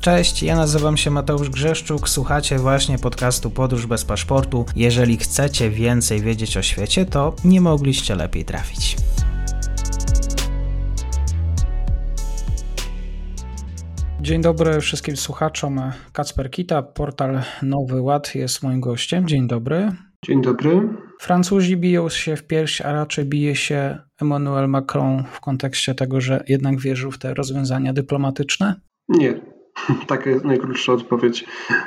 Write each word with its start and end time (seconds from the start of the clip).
Cześć, 0.00 0.42
ja 0.42 0.56
nazywam 0.56 0.96
się 0.96 1.10
Mateusz 1.10 1.50
Grzeszczuk, 1.50 2.08
słuchacie 2.08 2.58
właśnie 2.58 2.98
podcastu 2.98 3.50
Podróż 3.50 3.86
bez 3.86 4.04
paszportu. 4.04 4.64
Jeżeli 4.76 5.16
chcecie 5.16 5.70
więcej 5.70 6.20
wiedzieć 6.20 6.56
o 6.56 6.62
świecie, 6.62 7.06
to 7.06 7.34
nie 7.44 7.60
mogliście 7.60 8.14
lepiej 8.14 8.44
trafić. 8.44 8.96
Dzień 14.20 14.42
dobry 14.42 14.80
wszystkim 14.80 15.16
słuchaczom. 15.16 15.80
Kacper 16.12 16.50
Kita, 16.50 16.82
portal 16.82 17.40
Nowy 17.62 18.00
Ład 18.00 18.34
jest 18.34 18.62
moim 18.62 18.80
gościem. 18.80 19.28
Dzień 19.28 19.46
dobry. 19.46 19.92
Dzień 20.24 20.42
dobry. 20.42 20.88
Francuzi 21.20 21.76
biją 21.76 22.08
się 22.08 22.36
w 22.36 22.46
pierś, 22.46 22.80
a 22.80 22.92
raczej 22.92 23.24
bije 23.24 23.56
się 23.56 23.98
Emmanuel 24.20 24.68
Macron 24.68 25.24
w 25.32 25.40
kontekście 25.40 25.94
tego, 25.94 26.20
że 26.20 26.44
jednak 26.48 26.80
wierzył 26.80 27.10
w 27.10 27.18
te 27.18 27.34
rozwiązania 27.34 27.92
dyplomatyczne? 27.92 28.74
Nie, 29.08 29.57
Taka 30.06 30.30
jest 30.30 30.44
najkrótsza 30.44 30.92
odpowiedź. 30.92 31.44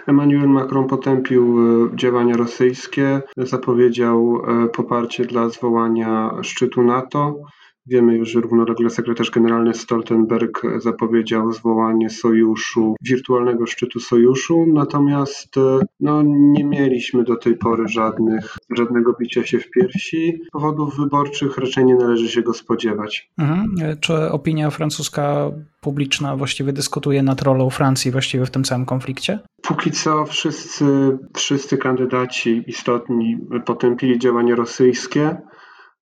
Emmanuel 0.07 0.49
Macron 0.49 0.87
potępił 0.87 1.57
e, 1.59 1.95
działania 1.95 2.37
rosyjskie, 2.37 3.21
zapowiedział 3.37 4.41
e, 4.47 4.67
poparcie 4.67 5.25
dla 5.25 5.49
zwołania 5.49 6.31
szczytu 6.41 6.83
NATO. 6.83 7.35
Wiemy 7.85 8.15
już, 8.15 8.29
że 8.29 8.41
równolegle 8.41 8.89
sekretarz 8.89 9.31
generalny 9.31 9.73
Stoltenberg 9.73 10.61
zapowiedział 10.77 11.51
zwołanie 11.51 12.09
sojuszu, 12.09 12.95
wirtualnego 13.01 13.65
szczytu 13.65 13.99
sojuszu, 13.99 14.65
natomiast 14.73 15.57
e, 15.57 15.79
no, 15.99 16.21
nie 16.25 16.63
mieliśmy 16.63 17.23
do 17.23 17.35
tej 17.35 17.57
pory 17.57 17.87
żadnych, 17.87 18.57
żadnego 18.77 19.13
bicia 19.19 19.45
się 19.45 19.59
w 19.59 19.69
piersi. 19.69 20.41
Powodów 20.51 20.97
wyborczych 20.97 21.57
raczej 21.57 21.85
nie 21.85 21.95
należy 21.95 22.29
się 22.29 22.41
go 22.41 22.53
spodziewać. 22.53 23.31
Mhm. 23.37 23.75
Czy 23.99 24.31
opinia 24.31 24.69
francuska 24.69 25.51
publiczna 25.81 26.35
właściwie 26.35 26.73
dyskutuje 26.73 27.23
nad 27.23 27.41
rolą 27.41 27.69
Francji 27.69 28.11
właściwie 28.11 28.45
w 28.45 28.51
tym 28.51 28.63
całym 28.63 28.85
konflikcie? 28.85 29.39
Póki 29.61 29.91
co 29.91 30.25
wszyscy, 30.25 31.17
wszyscy 31.35 31.77
kandydaci 31.77 32.63
istotni 32.67 33.37
potępili 33.65 34.19
działania 34.19 34.55
rosyjskie. 34.55 35.37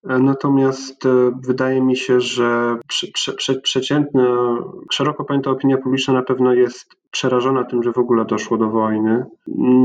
Natomiast 0.04 1.06
e, 1.06 1.30
wydaje 1.42 1.82
mi 1.82 1.96
się, 1.96 2.20
że 2.20 2.76
prze, 2.88 3.32
prze, 3.32 3.54
przeciętna, 3.54 4.56
szeroko 4.92 5.24
pojęta 5.24 5.50
opinia 5.50 5.78
publiczna 5.78 6.14
na 6.14 6.22
pewno 6.22 6.54
jest 6.54 6.96
przerażona 7.10 7.64
tym, 7.64 7.82
że 7.82 7.92
w 7.92 7.98
ogóle 7.98 8.24
doszło 8.24 8.58
do 8.58 8.70
wojny. 8.70 9.24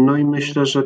No 0.05 0.17
i 0.17 0.25
myślę, 0.25 0.65
że 0.65 0.83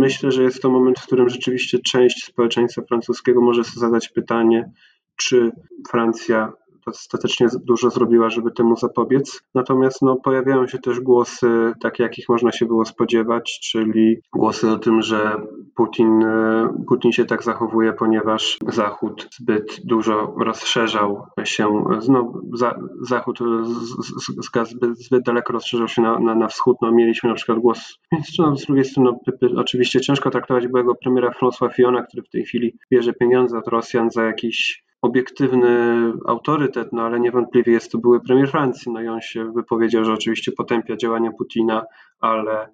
myślę, 0.00 0.30
że 0.30 0.42
jest 0.42 0.62
to 0.62 0.70
moment, 0.70 0.98
w 0.98 1.06
którym 1.06 1.28
rzeczywiście 1.28 1.78
część 1.78 2.24
społeczeństwa 2.24 2.82
francuskiego 2.82 3.40
może 3.40 3.64
sobie 3.64 3.80
zadać 3.80 4.08
pytanie, 4.08 4.72
czy 5.16 5.52
Francja 5.90 6.52
dostatecznie 6.86 7.46
dużo 7.64 7.90
zrobiła, 7.90 8.30
żeby 8.30 8.50
temu 8.50 8.76
zapobiec. 8.76 9.42
Natomiast 9.54 10.02
no, 10.02 10.16
pojawiają 10.16 10.66
się 10.66 10.78
też 10.78 11.00
głosy 11.00 11.72
takie, 11.82 12.02
jakich 12.02 12.28
można 12.28 12.52
się 12.52 12.66
było 12.66 12.84
spodziewać, 12.84 13.60
czyli 13.70 14.16
głosy 14.32 14.70
o 14.70 14.78
tym, 14.78 15.02
że 15.02 15.36
Putin, 15.76 16.22
e, 16.22 16.68
Putin 16.88 17.12
się 17.12 17.24
tak 17.24 17.42
zachowuje, 17.42 17.92
ponieważ 17.92 18.58
Zachód 18.68 19.28
zbyt 19.40 19.80
dużo 19.84 20.34
rozszerzał 20.38 21.26
się, 21.44 21.84
no, 22.08 22.32
za, 22.52 22.78
Zachód 23.08 23.38
z, 23.64 24.70
zbyt, 24.70 24.98
zbyt 24.98 25.24
daleko 25.24 25.52
rozszerzał 25.52 25.88
się 25.88 26.02
na, 26.02 26.18
na, 26.18 26.34
na 26.34 26.48
wschód. 26.48 26.76
No, 26.82 26.92
mieliśmy 26.92 27.28
na 27.28 27.34
przykład 27.34 27.58
głos, 27.58 27.98
no, 28.38 28.56
z 28.56 28.66
drugiej 28.66 28.84
strony 28.84 29.10
no, 29.42 29.60
oczywiście 29.60 30.00
ciężko 30.00 30.30
traktować 30.30 30.68
byłego 30.68 30.94
premiera 30.94 31.30
François 31.30 31.72
Fillona, 31.72 32.02
który 32.02 32.22
w 32.22 32.30
tej 32.30 32.44
chwili 32.44 32.78
bierze 32.92 33.12
pieniądze 33.12 33.58
od 33.58 33.68
Rosjan 33.68 34.10
za 34.10 34.24
jakiś 34.24 34.83
obiektywny 35.04 36.12
autorytet, 36.26 36.92
no 36.92 37.02
ale 37.02 37.20
niewątpliwie 37.20 37.72
jest 37.72 37.92
to 37.92 37.98
były 37.98 38.20
premier 38.20 38.50
Francji. 38.50 38.92
No 38.92 39.02
i 39.02 39.08
on 39.08 39.20
się 39.20 39.52
wypowiedział, 39.52 40.04
że 40.04 40.12
oczywiście 40.12 40.52
potępia 40.52 40.96
działania 40.96 41.30
Putina, 41.38 41.84
ale 42.20 42.68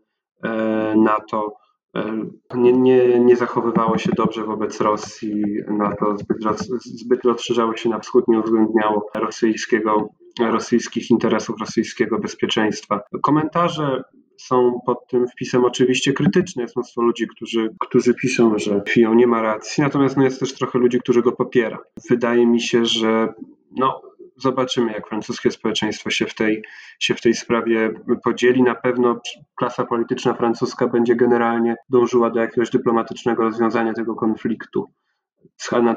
e, 0.44 0.94
NATO 0.96 1.56
e, 1.96 2.24
nie, 2.54 2.72
nie, 2.72 3.20
nie 3.20 3.36
zachowywało 3.36 3.98
się 3.98 4.10
dobrze 4.16 4.44
wobec 4.44 4.80
Rosji. 4.80 5.42
NATO 5.68 6.16
zbyt, 6.18 6.58
zbyt 6.84 7.24
rozszerzało 7.24 7.76
się 7.76 7.88
na 7.88 7.98
wschód, 7.98 8.28
nie 8.28 8.38
uwzględniało 8.38 9.10
rosyjskiego, 9.14 10.08
rosyjskich 10.40 11.10
interesów, 11.10 11.60
rosyjskiego 11.60 12.18
bezpieczeństwa. 12.18 13.00
Komentarze 13.22 14.02
są 14.40 14.80
pod 14.86 15.06
tym 15.06 15.28
wpisem 15.28 15.64
oczywiście 15.64 16.12
krytyczne. 16.12 16.62
Jest 16.62 16.76
mnóstwo 16.76 17.02
ludzi, 17.02 17.28
którzy, 17.28 17.74
którzy 17.80 18.14
piszą, 18.14 18.58
że 18.58 18.82
Fion 18.88 19.16
nie 19.16 19.26
ma 19.26 19.42
racji, 19.42 19.82
natomiast 19.82 20.16
no 20.16 20.24
jest 20.24 20.40
też 20.40 20.54
trochę 20.54 20.78
ludzi, 20.78 21.00
którzy 21.00 21.22
go 21.22 21.32
popiera. 21.32 21.78
Wydaje 22.10 22.46
mi 22.46 22.60
się, 22.60 22.84
że 22.84 23.34
no, 23.76 24.02
zobaczymy, 24.36 24.92
jak 24.92 25.08
francuskie 25.08 25.50
społeczeństwo 25.50 26.10
się 26.10 26.26
w, 26.26 26.34
tej, 26.34 26.62
się 26.98 27.14
w 27.14 27.20
tej 27.20 27.34
sprawie 27.34 27.90
podzieli. 28.24 28.62
Na 28.62 28.74
pewno 28.74 29.20
klasa 29.54 29.86
polityczna 29.86 30.34
francuska 30.34 30.88
będzie 30.88 31.16
generalnie 31.16 31.76
dążyła 31.88 32.30
do 32.30 32.40
jakiegoś 32.40 32.70
dyplomatycznego 32.70 33.42
rozwiązania 33.42 33.92
tego 33.92 34.14
konfliktu. 34.14 34.90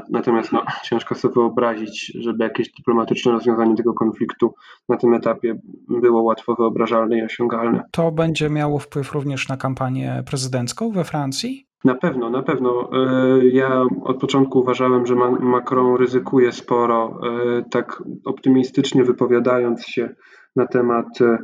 Natomiast 0.10 0.52
no, 0.52 0.64
ciężko 0.90 1.16
sobie 1.16 1.34
wyobrazić, 1.34 2.12
żeby 2.20 2.44
jakieś 2.44 2.72
dyplomatyczne 2.72 3.32
rozwiązanie 3.32 3.76
tego 3.76 3.94
konfliktu 3.94 4.54
na 4.90 4.98
tym 4.98 5.14
etapie 5.14 5.60
było 5.90 6.22
łatwo 6.22 6.56
wyobrażalne 6.56 7.18
i 7.18 7.24
osiągalne. 7.24 7.84
To 7.92 8.12
będzie 8.12 8.50
miało 8.50 8.80
wpływ 8.80 9.12
również 9.12 9.48
na 9.48 9.58
kampanię 9.58 10.24
prezydencką 10.26 10.92
we 10.92 11.04
Francji? 11.04 11.68
Na 11.84 11.96
pewno, 11.96 12.30
na 12.30 12.44
pewno. 12.44 12.90
E, 12.92 13.46
ja 13.46 13.84
od 14.04 14.20
początku 14.20 14.60
uważałem, 14.60 15.06
że 15.06 15.16
Macron 15.40 15.96
ryzykuje 15.96 16.52
sporo, 16.52 17.20
e, 17.24 17.64
tak 17.72 18.04
optymistycznie 18.26 19.04
wypowiadając 19.04 19.86
się 19.88 20.10
na 20.56 20.68
temat 20.68 21.08
e, 21.22 21.38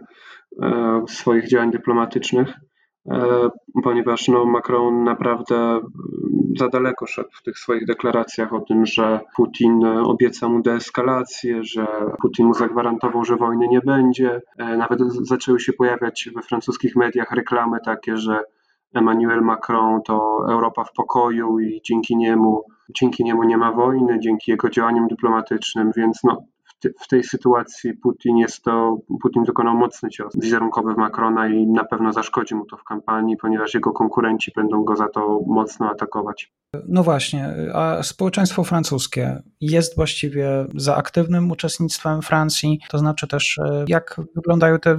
swoich 1.08 1.48
działań 1.48 1.72
dyplomatycznych. 1.72 2.54
Ponieważ 3.84 4.28
no, 4.28 4.46
Macron 4.46 5.04
naprawdę 5.04 5.80
za 6.59 6.69
daleko 6.69 7.07
szedł 7.07 7.29
w 7.34 7.44
tych 7.44 7.59
swoich 7.59 7.85
deklaracjach 7.85 8.53
o 8.53 8.62
tym, 8.62 8.85
że 8.85 9.19
Putin 9.35 9.85
obieca 9.85 10.50
mu 10.50 10.62
deeskalację, 10.62 11.63
że 11.63 11.85
Putin 12.22 12.45
mu 12.45 12.53
zagwarantował, 12.53 13.25
że 13.25 13.35
wojny 13.35 13.67
nie 13.67 13.81
będzie. 13.81 14.41
E, 14.57 14.78
nawet 14.78 15.00
zaczęły 15.22 15.59
się 15.59 15.73
pojawiać 15.73 16.29
we 16.35 16.41
francuskich 16.41 16.95
mediach 16.95 17.31
reklamy 17.31 17.79
takie, 17.85 18.17
że 18.17 18.40
Emmanuel 18.94 19.41
Macron 19.41 20.01
to 20.01 20.45
Europa 20.50 20.84
w 20.84 20.94
pokoju 20.94 21.59
i 21.59 21.81
dzięki 21.84 22.17
niemu, 22.17 22.63
dzięki 22.90 23.23
niemu 23.23 23.44
nie 23.44 23.57
ma 23.57 23.72
wojny, 23.72 24.19
dzięki 24.19 24.51
jego 24.51 24.69
działaniom 24.69 25.07
dyplomatycznym, 25.07 25.91
więc 25.96 26.23
no, 26.23 26.44
w 27.00 27.07
tej 27.07 27.23
sytuacji 27.23 27.94
Putin 27.94 28.38
jest 28.38 28.63
to, 28.63 28.97
Putin 29.22 29.44
dokonał 29.44 29.75
mocny 29.78 30.09
cios 30.09 30.34
wizerunkowy 30.41 30.94
w 30.94 30.97
Macrona 30.97 31.47
i 31.47 31.67
na 31.67 31.84
pewno 31.84 32.13
zaszkodzi 32.13 32.56
mu 32.56 32.66
to 32.66 32.78
w 32.78 32.84
kampanii, 32.84 33.38
ponieważ 33.38 33.73
jego 33.73 33.91
konkurenci 33.91 34.51
będą 34.56 34.84
go 34.84 34.95
za 34.95 35.07
to 35.07 35.40
mocno 35.47 35.90
atakować. 35.90 36.51
No 36.88 37.03
właśnie, 37.03 37.53
a 37.73 38.03
społeczeństwo 38.03 38.63
francuskie 38.63 39.41
jest 39.62 39.95
właściwie 39.95 40.67
za 40.75 40.95
aktywnym 40.95 41.51
uczestnictwem 41.51 42.22
Francji, 42.22 42.79
to 42.90 42.97
znaczy 42.97 43.28
też 43.28 43.57
e, 43.57 43.85
jak 43.88 44.22
wyglądają 44.35 44.79
te 44.79 44.97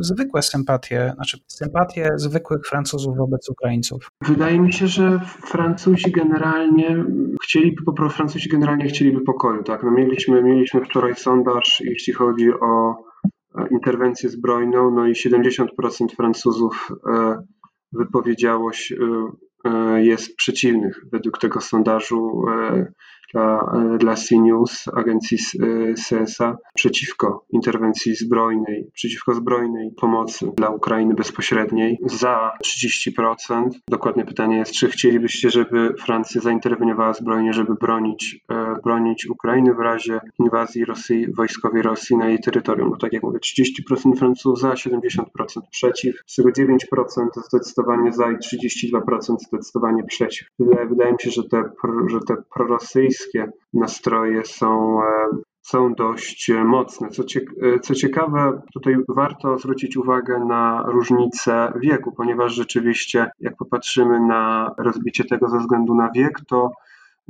zwykłe 0.00 0.42
sympatie, 0.42 1.12
znaczy 1.14 1.38
sympatie 1.46 2.08
zwykłych 2.16 2.66
Francuzów 2.66 3.16
wobec 3.16 3.48
Ukraińców? 3.48 4.10
Wydaje 4.22 4.60
mi 4.60 4.72
się, 4.72 4.86
że 4.86 5.20
Francuzi 5.46 6.12
generalnie 6.12 7.04
chcieliby, 7.42 7.82
po 7.86 7.92
prostu 7.92 8.16
Francuzi 8.16 8.48
generalnie 8.48 8.84
chcieliby 8.84 9.20
pokoju, 9.20 9.62
tak? 9.62 9.82
No 9.82 9.90
mieliśmy, 9.90 10.42
mieliśmy 10.42 10.84
wczoraj 10.84 11.14
sondaż, 11.14 11.82
jeśli 11.84 12.12
chodzi 12.12 12.50
o 12.52 12.94
e, 13.58 13.68
interwencję 13.70 14.28
zbrojną, 14.28 14.90
no 14.90 15.06
i 15.06 15.12
70% 15.12 15.66
Francuzów 16.16 16.88
e, 17.12 17.42
wypowiedziało 17.92 18.72
się, 18.72 18.96
E, 19.64 19.70
jest 20.06 20.36
przeciwnych 20.36 21.04
według 21.12 21.38
tego 21.38 21.60
sondażu 21.60 22.44
e, 22.48 22.92
dla, 23.34 23.72
dla 23.98 24.14
CNews, 24.14 24.88
agencji 24.96 25.38
CSA, 26.08 26.58
przeciwko 26.74 27.46
interwencji 27.50 28.14
zbrojnej, 28.14 28.90
przeciwko 28.94 29.34
zbrojnej 29.34 29.90
pomocy 30.00 30.46
dla 30.56 30.68
Ukrainy 30.68 31.14
bezpośredniej, 31.14 31.98
za 32.06 32.52
30%. 32.66 33.68
Dokładnie 33.88 34.24
pytanie 34.24 34.56
jest, 34.56 34.72
czy 34.72 34.88
chcielibyście, 34.88 35.50
żeby 35.50 35.94
Francja 36.00 36.40
zainterweniowała 36.40 37.12
zbrojnie, 37.12 37.52
żeby 37.52 37.74
bronić, 37.74 38.44
e, 38.50 38.76
bronić 38.84 39.26
Ukrainy 39.26 39.74
w 39.74 39.78
razie 39.78 40.20
inwazji 40.38 40.84
Rosji, 40.84 41.32
wojskowej 41.34 41.82
Rosji 41.82 42.16
na 42.16 42.28
jej 42.28 42.38
terytorium. 42.38 42.90
Bo 42.90 42.96
tak 42.96 43.12
jak 43.12 43.22
mówię, 43.22 43.38
30% 43.38 44.18
Francuzów 44.18 44.60
za, 44.60 44.70
70% 44.70 45.24
przeciw, 45.70 46.16
z 46.26 46.36
tego 46.36 46.48
9% 46.50 47.26
zdecydowanie 47.48 48.12
za 48.12 48.30
i 48.30 48.36
32% 48.36 49.36
zdecydowanie 49.48 49.89
przeciw. 50.08 50.48
Wydaje, 50.58 51.12
mi 51.12 51.18
się, 51.20 51.30
że 51.30 51.42
te, 51.44 51.62
że 52.06 52.20
te 52.28 52.36
prorosyjskie 52.54 53.50
nastroje 53.72 54.44
są, 54.44 55.02
e, 55.02 55.06
są 55.62 55.94
dość 55.94 56.50
mocne. 56.64 57.08
Co, 57.08 57.22
e, 57.22 57.80
co 57.80 57.94
ciekawe, 57.94 58.62
tutaj 58.74 58.96
warto 59.08 59.58
zwrócić 59.58 59.96
uwagę 59.96 60.38
na 60.48 60.84
różnicę 60.86 61.72
wieku, 61.80 62.12
ponieważ 62.12 62.54
rzeczywiście, 62.54 63.30
jak 63.40 63.56
popatrzymy 63.56 64.20
na 64.20 64.74
rozbicie 64.78 65.24
tego 65.24 65.48
ze 65.48 65.58
względu 65.58 65.94
na 65.94 66.10
wiek, 66.14 66.40
to 66.48 66.70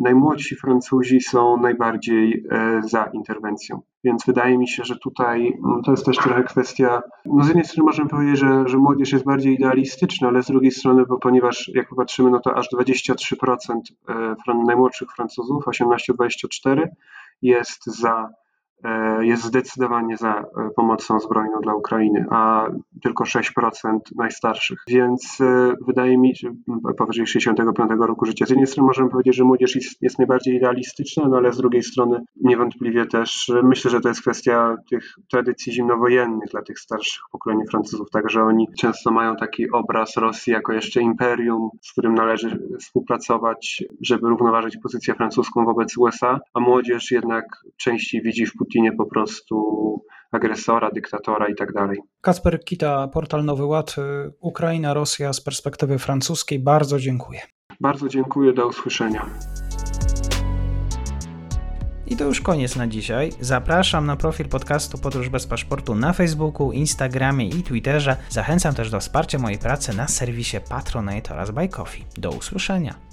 najmłodsi 0.00 0.56
Francuzi 0.56 1.20
są 1.20 1.56
najbardziej 1.56 2.47
e, 2.50 2.81
za 2.85 3.05
interwencją. 3.05 3.82
Więc 4.05 4.26
wydaje 4.26 4.58
mi 4.58 4.69
się, 4.69 4.85
że 4.85 4.97
tutaj 4.97 5.58
no, 5.62 5.82
to 5.85 5.91
jest 5.91 6.06
też 6.06 6.17
trochę 6.17 6.43
kwestia. 6.43 7.02
No 7.26 7.44
z 7.44 7.47
jednej 7.47 7.64
strony 7.64 7.87
możemy 7.87 8.08
powiedzieć, 8.08 8.38
że, 8.38 8.69
że 8.69 8.79
młodzież 8.79 9.12
jest 9.12 9.25
bardziej 9.25 9.55
idealistyczna, 9.55 10.29
ale 10.29 10.43
z 10.43 10.47
drugiej 10.47 10.70
strony, 10.70 11.06
bo 11.06 11.19
ponieważ 11.19 11.70
jak 11.75 11.88
popatrzymy, 11.88 12.31
no 12.31 12.41
to 12.41 12.56
aż 12.56 12.69
23% 12.73 13.76
e, 14.08 14.64
najmłodszych 14.67 15.08
Francuzów, 15.17 15.64
18-24, 15.64 16.88
jest 17.43 17.87
za 17.87 18.29
jest 19.21 19.44
zdecydowanie 19.44 20.17
za 20.17 20.38
e, 20.38 20.44
pomocą 20.77 21.21
zbrojną 21.21 21.61
dla 21.62 21.75
Ukrainy, 21.75 22.25
a 22.31 22.67
tylko 23.03 23.25
6% 23.25 23.99
najstarszych. 24.17 24.79
Więc 24.88 25.38
e, 25.41 25.75
wydaje 25.87 26.19
mi 26.19 26.37
się, 26.37 26.55
powyżej 26.99 27.27
65 27.27 27.91
roku 28.00 28.25
życia. 28.25 28.47
Z 28.47 28.50
jednej 28.50 28.67
strony 28.67 28.87
możemy 28.87 29.11
powiedzieć, 29.11 29.37
że 29.37 29.44
młodzież 29.44 29.97
jest, 30.00 30.19
najbardziej 30.19 30.56
idealistyczna, 30.56 31.29
no 31.29 31.37
ale 31.37 31.53
z 31.53 31.56
drugiej 31.56 31.82
strony 31.82 32.21
niewątpliwie 32.44 33.06
też 33.06 33.53
myślę, 33.62 33.91
że 33.91 34.00
to 34.00 34.09
jest 34.09 34.21
kwestia 34.21 34.77
tych 34.91 35.15
tradycji 35.31 35.73
zimnowojennych 35.73 36.50
dla 36.50 36.62
tych 36.62 36.79
starszych 36.79 37.23
pokoleń 37.32 37.59
Francuzów, 37.71 38.11
także 38.11 38.43
oni 38.43 38.69
często 38.79 39.11
mają 39.11 39.37
taki 39.37 39.71
obraz 39.71 40.17
Rosji 40.17 40.53
jako 40.53 40.73
jeszcze 40.73 41.00
imperium, 41.00 41.71
z 41.82 41.93
którym 41.93 42.15
należy 42.15 42.59
współpracować, 42.81 43.85
żeby 44.00 44.29
równoważyć 44.29 44.77
pozycję 44.82 45.15
francuską 45.15 45.65
wobec 45.65 45.97
USA, 45.99 46.41
a 46.55 46.61
młodzież 46.61 47.11
jednak 47.11 47.44
częściej 47.77 48.23
widzi 48.23 48.47
w 48.47 48.53
Putinie 48.70 48.93
po 48.93 49.06
prostu 49.06 49.56
agresora, 50.32 50.90
dyktatora 50.90 51.49
i 51.49 51.55
tak 51.55 51.72
dalej. 51.72 51.99
Kasper 52.20 52.64
Kita, 52.64 53.08
portal 53.08 53.44
Nowy 53.44 53.64
Ład, 53.64 53.96
Ukraina, 54.40 54.94
Rosja 54.94 55.32
z 55.32 55.40
perspektywy 55.40 55.99
francuskiej. 55.99 56.58
Bardzo 56.58 56.99
dziękuję. 56.99 57.40
Bardzo 57.81 58.08
dziękuję, 58.08 58.52
do 58.52 58.67
usłyszenia. 58.67 59.26
I 62.06 62.17
to 62.17 62.25
już 62.25 62.40
koniec 62.40 62.76
na 62.76 62.87
dzisiaj. 62.87 63.31
Zapraszam 63.40 64.06
na 64.06 64.17
profil 64.17 64.49
podcastu 64.49 64.99
Podróż 64.99 65.28
bez 65.28 65.46
paszportu 65.46 65.94
na 65.94 66.12
Facebooku, 66.12 66.72
Instagramie 66.72 67.49
i 67.49 67.62
Twitterze. 67.62 68.17
Zachęcam 68.28 68.75
też 68.75 68.90
do 68.90 69.00
wsparcia 69.00 69.38
mojej 69.38 69.58
pracy 69.58 69.96
na 69.96 70.08
serwisie 70.08 70.56
Patronite 70.69 71.34
oraz 71.34 71.50
Buy 71.50 71.69
Coffee. 71.69 72.05
Do 72.19 72.31
usłyszenia. 72.31 73.09